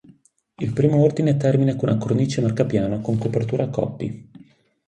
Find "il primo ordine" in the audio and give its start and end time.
0.55-1.37